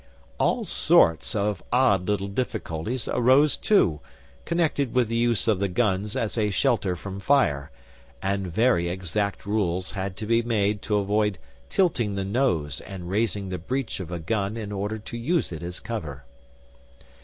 All 0.39 0.63
sorts 0.65 1.35
of 1.35 1.61
odd 1.71 2.07
little 2.07 2.27
difficulties 2.27 3.07
arose 3.07 3.55
too, 3.55 3.99
connected 4.45 4.95
with 4.95 5.09
the 5.09 5.15
use 5.15 5.47
of 5.47 5.59
the 5.59 5.67
guns 5.67 6.15
as 6.15 6.39
a 6.39 6.49
shelter 6.49 6.95
from 6.95 7.19
fire, 7.19 7.69
and 8.19 8.47
very 8.47 8.89
exact 8.89 9.45
rules 9.45 9.91
had 9.91 10.17
to 10.17 10.25
be 10.25 10.41
made 10.41 10.81
to 10.81 10.95
avoid 10.95 11.37
tilting 11.69 12.15
the 12.15 12.25
nose 12.25 12.81
and 12.87 13.11
raising 13.11 13.49
the 13.49 13.59
breech 13.59 13.99
of 13.99 14.11
a 14.11 14.17
gun 14.17 14.57
in 14.57 14.71
order 14.71 14.97
to 14.97 15.15
use 15.17 15.51
it 15.51 15.61
as 15.61 15.79
cover.... 15.79 16.25